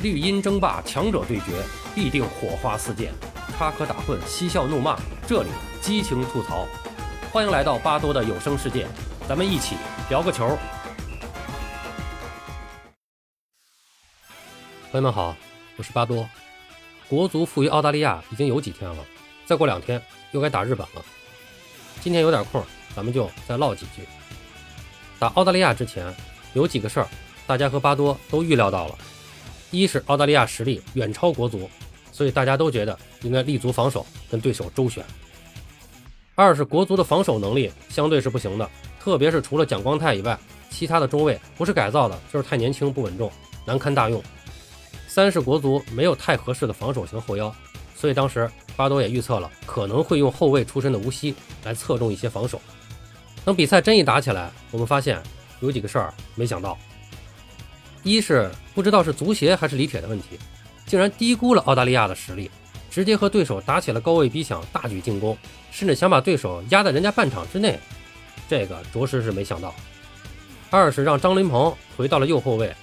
[0.00, 1.60] 绿茵争霸，强者对决，
[1.92, 3.12] 必定火花四溅，
[3.58, 5.48] 插科打诨，嬉笑怒骂，这里
[5.80, 6.68] 激情吐槽。
[7.32, 8.86] 欢迎来到巴多的有声世界，
[9.28, 9.74] 咱们一起
[10.08, 10.56] 聊个球。
[14.92, 15.34] 朋友们好，
[15.76, 16.28] 我是巴多。
[17.08, 19.04] 国足负于澳大利亚已经有几天了，
[19.46, 21.04] 再过两天又该打日本了。
[22.00, 24.06] 今天有点空，咱们就再唠几句。
[25.18, 26.14] 打澳大利亚之前，
[26.52, 27.08] 有几个事儿，
[27.48, 28.96] 大家和巴多都预料到了。
[29.70, 31.68] 一是澳大利亚实力远超国足，
[32.12, 35.04] 所以大家都觉得应该立足防守，跟对手周旋。
[36.34, 40.38] 二是国足的防守能力相对是不行的，特别是除了蒋光太以外，
[40.70, 43.30] 其他的中卫不是改造的，就是太年轻不稳重，
[43.64, 44.22] 难堪大用。
[45.06, 47.52] 三是国足没有太合适的防守型后腰，
[47.96, 52.60] 所以当时巴多也预测了可能会用后卫出身的吴曦来侧重一些防守。
[53.44, 55.20] 等比赛真一打起来，我们发现
[55.60, 56.78] 有几个事儿没想到。
[58.08, 60.38] 一是不知道是足协还是李铁的问题，
[60.86, 62.50] 竟然低估了澳大利亚的实力，
[62.90, 65.36] 直接和对手打起了高位逼抢，大举进攻，
[65.70, 67.78] 甚至想把对手压在人家半场之内，
[68.48, 69.74] 这个着实是没想到。
[70.70, 72.74] 二是让张琳芃回到了右后卫，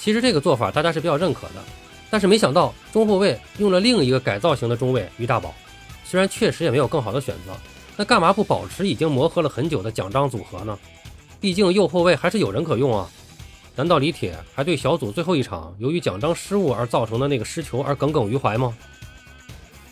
[0.00, 1.62] 其实这个做法大家是比较认可的，
[2.10, 5.54] 但是没想到中后卫用了另一个改造型的中卫于大宝，
[6.04, 7.52] 虽然确实也没有更好的选择，
[7.96, 10.76] 那干嘛不保持已经磨合了很久的蒋张组合呢？
[11.40, 13.08] 毕竟右后卫还是有人可用啊。
[13.74, 18.76] 难道李铁还对小组最后一场由于奖章失误而造成的那个失球而耿耿于怀吗？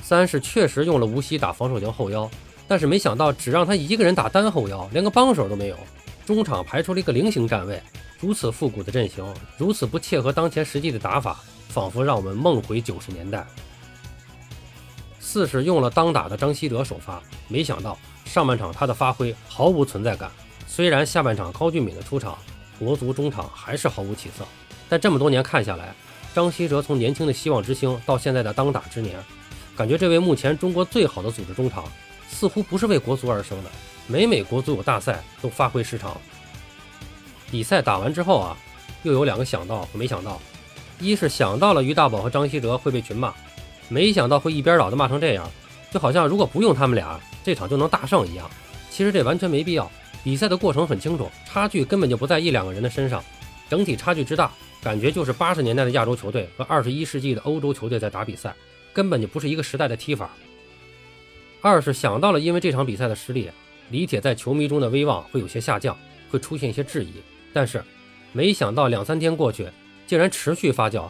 [0.00, 2.30] 三是确实用了吴曦打防守型后腰，
[2.68, 5.76] 但是没想到只让他一个人打单后腰，连个帮手都没有。
[6.24, 7.82] 中场排出了一个菱形站位，
[8.20, 9.24] 如此复古的阵型，
[9.58, 13.44] 如此不切合当前实际的打法，仿佛让我们梦回九十年代。
[15.18, 20.30] 四是用了当打的张稀哲首发，没想到上半场他的发挥毫无存在感，
[20.66, 22.38] 虽然下半场高俊敏的出场。
[22.78, 24.44] 国足中场还是毫无起色，
[24.88, 25.94] 但这么多年看下来，
[26.34, 29.18] 张稀哲从年轻的希望之星到现在的当打之年，
[29.76, 31.84] 感觉这位目前中国最好的组织中场，
[32.28, 33.70] 似乎不是为国足而生的。
[34.06, 36.20] 每每国足有大赛，都发挥失常。
[37.50, 38.56] 比赛打完之后啊，
[39.02, 40.40] 又有两个想到和没想到：
[40.98, 43.32] 一是想到了于大宝和张稀哲会被群骂，
[43.88, 45.48] 没想到会一边倒的骂成这样，
[45.90, 48.50] 就好像如果不用他们俩，这场就能大胜一样。
[48.90, 49.90] 其实这完全没必要。
[50.24, 53.22] 比赛的过程很清楚，差距根本就不在一两个人的身上，
[53.68, 54.50] 整体差距之大，
[54.82, 58.54] 感觉就是八十年代的亚洲球队和二十一世纪的欧洲球队在打比赛，
[58.92, 60.30] 根本就不是一个时代的踢法。
[61.60, 63.50] 二是想到了，因为这场比赛的失利，
[63.90, 65.96] 李铁在球迷中的威望会有些下降，
[66.30, 67.12] 会出现一些质疑。
[67.52, 67.84] 但是
[68.32, 69.68] 没想到两三天过去，
[70.06, 71.08] 竟然持续发酵，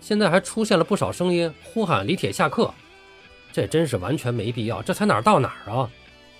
[0.00, 2.72] 现在还出现了不少声音呼喊李铁下课，
[3.52, 5.88] 这真是完全没必要，这才哪儿到哪儿啊！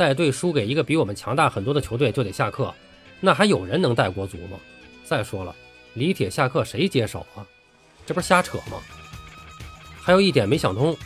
[0.00, 2.74] 带队输给一个比我们强大很多的球队就得下课，
[3.20, 4.56] 那还有人能带国足吗？
[5.04, 5.54] 再说了，
[5.92, 7.44] 李铁下课谁接手啊？
[8.06, 8.78] 这不是瞎扯吗？
[10.00, 10.96] 还有一点没想通，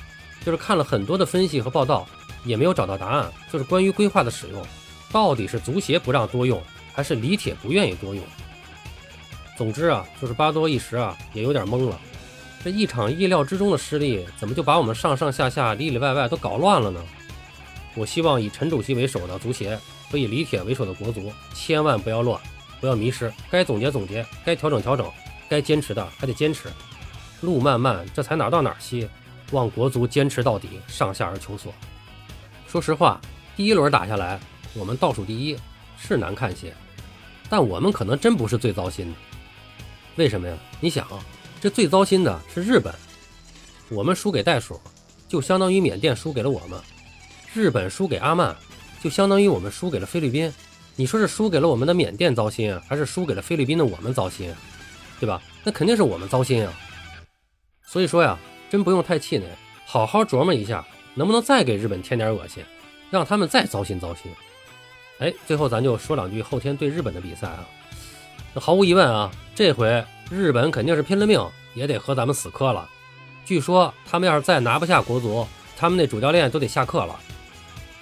[0.46, 2.06] 就是看了很多的分析和报道，
[2.44, 4.64] 也没有找到答案，就是关于规划的使用，
[5.10, 6.62] 到底是足协不让多用，
[6.92, 8.24] 还是李铁不愿意多用？
[9.56, 11.98] 总之啊，就是巴多一时啊也有点懵了，
[12.62, 17.04] 这一场意料之中的失利，怎么就把我们上上下下里里外外都搞乱了呢？
[17.94, 19.78] 我希望以陈主席为首的足协
[20.10, 22.40] 和以李铁为首的国足，千万不要乱，
[22.80, 23.32] 不要迷失。
[23.50, 25.10] 该总结总结，该调整调整，
[25.48, 26.68] 该坚持的还得坚持。
[27.40, 29.08] 路漫漫，这才哪到哪西？
[29.52, 31.72] 望国足坚持到底，上下而求索。
[32.66, 33.20] 说实话，
[33.56, 34.40] 第一轮打下来，
[34.72, 35.56] 我们倒数第一
[35.96, 36.74] 是难看些，
[37.48, 39.14] 但我们可能真不是最糟心的。
[40.16, 40.56] 为什么呀？
[40.80, 41.06] 你想，
[41.60, 42.92] 这最糟心的是日本，
[43.90, 44.80] 我们输给袋鼠，
[45.28, 46.80] 就相当于缅甸输给了我们。
[47.54, 48.54] 日本输给阿曼，
[49.00, 50.52] 就相当于我们输给了菲律宾。
[50.96, 54.52] 你说是输给了我们的缅甸糟心，还是输给了菲律宾的我们糟心？
[55.20, 55.40] 对吧？
[55.62, 56.72] 那肯定是我们糟心啊。
[57.86, 58.36] 所以说呀，
[58.68, 59.46] 真不用太气馁，
[59.86, 60.84] 好好琢磨一下，
[61.14, 62.64] 能不能再给日本添点恶心，
[63.08, 64.32] 让他们再糟心糟心。
[65.20, 67.64] 哎，最后咱就说两句后天对日本的比赛啊。
[68.52, 71.40] 那毫无疑问啊，这回日本肯定是拼了命
[71.74, 72.90] 也得和咱们死磕了。
[73.44, 75.46] 据说他们要是再拿不下国足，
[75.76, 77.16] 他们那主教练都得下课了。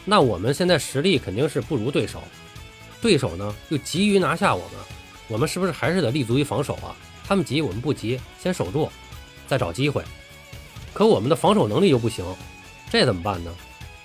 [0.05, 2.23] 那我们现在实力肯定是不如对手，
[3.01, 4.73] 对手呢又急于拿下我们，
[5.29, 6.95] 我们是不是还是得立足于防守啊？
[7.25, 8.91] 他们急我们不急，先守住，
[9.47, 10.03] 再找机会。
[10.93, 12.25] 可我们的防守能力又不行，
[12.91, 13.55] 这怎么办呢？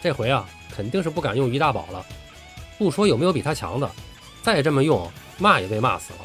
[0.02, 2.06] 这回啊肯定是不敢用于大宝了，
[2.78, 3.92] 不说有没有比他强的，
[4.44, 6.20] 再这么用骂也被骂死了。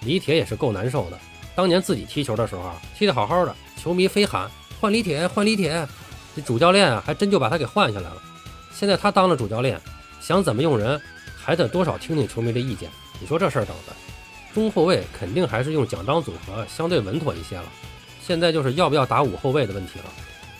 [0.00, 1.20] 李铁也是够难受的，
[1.54, 4.50] 当年自己踢球的时候啊踢得好好的，球迷非喊
[4.80, 5.86] 换李铁换李铁，
[6.34, 8.22] 这主教练啊还真就把他给换下来了。
[8.72, 9.80] 现在他当了主教练，
[10.20, 11.00] 想怎么用人，
[11.36, 12.88] 还得多少听听球迷的意见。
[13.20, 13.94] 你说这事儿整的，
[14.54, 17.64] 中后卫肯定还是用蒋张组合相对稳妥一些了。
[18.22, 20.04] 现在就是要不要打五后卫的问题了，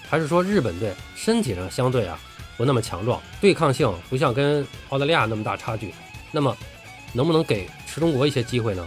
[0.09, 2.19] 还是说日本队身体上相对啊
[2.57, 5.95] 不那么强壮，对抗性不像跟澳大利亚那么大差距，
[6.33, 6.57] 那么
[7.13, 8.87] 能不能给池中国一些机会呢？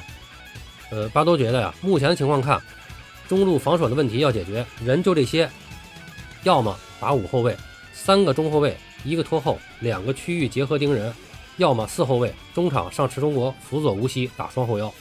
[0.92, 2.62] 呃，巴多觉得呀，目前的情况看，
[3.28, 5.50] 中路防守的问题要解决，人就这些，
[6.44, 7.58] 要么打五后卫，
[7.94, 11.14] 三个中后卫，一个拖后，两个区域结合盯人，
[11.58, 14.94] 要么四后卫，中场上池中国辅佐无锡打双后腰。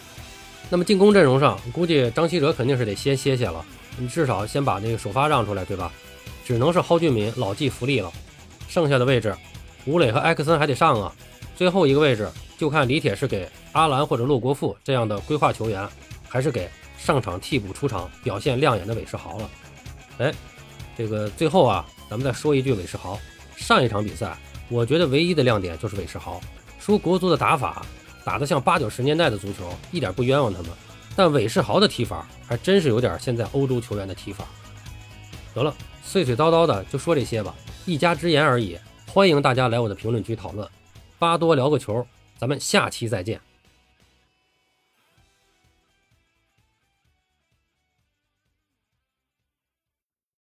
[0.70, 3.64] 那么进攻阵容上，估计张稀哲肯定是得先歇歇了，
[3.98, 5.92] 你至少先把那个首发让出来，对吧？
[6.44, 8.10] 只能是蒿俊闵老骥伏枥了。
[8.68, 9.36] 剩下的位置，
[9.84, 11.14] 吴磊和埃克森还得上啊。
[11.54, 15.86] 最后一个位置就看李铁是给阿兰或者陆国富这样的规划球员，
[16.28, 16.68] 还是给
[16.98, 19.50] 上场替补出场表现亮眼的韦世豪了。
[20.18, 20.32] 哎，
[20.96, 23.18] 这个最后啊，咱们再说一句韦世豪。
[23.62, 24.36] 上一场比赛，
[24.68, 26.40] 我觉得唯一的亮点就是韦世豪，
[26.80, 27.86] 说国足的打法。
[28.24, 30.70] 打得像八九十年代的足球，一点不冤枉他们。
[31.16, 34.44] 但韦世豪的踢法还真是有点现在欧洲球员的踢法。
[35.54, 35.74] 得了，
[36.04, 37.52] 碎碎叨叨的就说这些吧，
[37.84, 38.78] 一家之言而已。
[39.08, 40.68] 欢迎大家来我的评论区讨论。
[41.18, 42.06] 巴多聊个球，
[42.38, 43.51] 咱们下期再见。